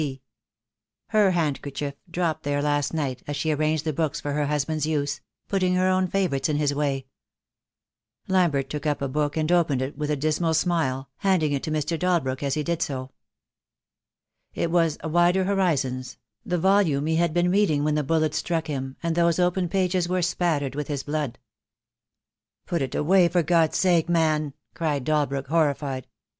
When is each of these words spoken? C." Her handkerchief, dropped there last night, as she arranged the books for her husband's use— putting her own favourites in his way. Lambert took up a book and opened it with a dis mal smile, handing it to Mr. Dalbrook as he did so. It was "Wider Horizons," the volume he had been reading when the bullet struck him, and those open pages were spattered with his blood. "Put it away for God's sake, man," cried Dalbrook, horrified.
C." 0.01 0.19
Her 1.09 1.29
handkerchief, 1.29 1.93
dropped 2.09 2.41
there 2.41 2.63
last 2.63 2.91
night, 2.91 3.21
as 3.27 3.35
she 3.37 3.51
arranged 3.51 3.85
the 3.85 3.93
books 3.93 4.19
for 4.19 4.33
her 4.33 4.47
husband's 4.47 4.87
use— 4.87 5.21
putting 5.47 5.75
her 5.75 5.87
own 5.89 6.07
favourites 6.07 6.49
in 6.49 6.55
his 6.55 6.73
way. 6.73 7.05
Lambert 8.27 8.67
took 8.67 8.87
up 8.87 9.03
a 9.03 9.07
book 9.07 9.37
and 9.37 9.51
opened 9.51 9.79
it 9.79 9.95
with 9.99 10.09
a 10.09 10.15
dis 10.15 10.41
mal 10.41 10.55
smile, 10.55 11.11
handing 11.17 11.51
it 11.51 11.61
to 11.61 11.69
Mr. 11.69 11.99
Dalbrook 11.99 12.41
as 12.41 12.55
he 12.55 12.63
did 12.63 12.81
so. 12.81 13.11
It 14.55 14.71
was 14.71 14.97
"Wider 15.03 15.43
Horizons," 15.43 16.17
the 16.43 16.57
volume 16.57 17.05
he 17.05 17.17
had 17.17 17.31
been 17.31 17.51
reading 17.51 17.83
when 17.83 17.93
the 17.93 18.01
bullet 18.01 18.33
struck 18.33 18.65
him, 18.65 18.95
and 19.03 19.13
those 19.15 19.37
open 19.37 19.69
pages 19.69 20.09
were 20.09 20.23
spattered 20.23 20.73
with 20.73 20.87
his 20.87 21.03
blood. 21.03 21.37
"Put 22.65 22.81
it 22.81 22.95
away 22.95 23.27
for 23.27 23.43
God's 23.43 23.77
sake, 23.77 24.09
man," 24.09 24.55
cried 24.73 25.03
Dalbrook, 25.05 25.45
horrified. 25.49 26.07